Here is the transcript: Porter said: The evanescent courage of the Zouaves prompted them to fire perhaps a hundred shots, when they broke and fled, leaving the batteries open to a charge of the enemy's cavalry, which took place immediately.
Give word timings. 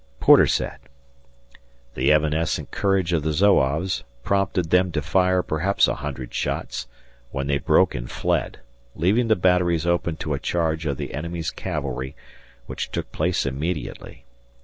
Porter 0.19 0.47
said: 0.47 0.79
The 1.93 2.11
evanescent 2.11 2.71
courage 2.71 3.13
of 3.13 3.21
the 3.21 3.33
Zouaves 3.33 4.03
prompted 4.23 4.71
them 4.71 4.91
to 4.93 5.01
fire 5.03 5.43
perhaps 5.43 5.87
a 5.87 5.93
hundred 5.93 6.33
shots, 6.33 6.87
when 7.29 7.45
they 7.45 7.59
broke 7.59 7.93
and 7.93 8.09
fled, 8.09 8.61
leaving 8.95 9.27
the 9.27 9.35
batteries 9.35 9.85
open 9.85 10.15
to 10.15 10.33
a 10.33 10.39
charge 10.39 10.87
of 10.87 10.97
the 10.97 11.13
enemy's 11.13 11.51
cavalry, 11.51 12.15
which 12.65 12.89
took 12.89 13.11
place 13.11 13.45
immediately. 13.45 14.25